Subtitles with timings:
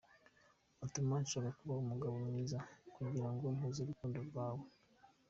[0.85, 2.59] Utuma nshaka kuba umugabo mwiza,
[2.95, 4.63] kugirango mpuze n’urukundo rwawe.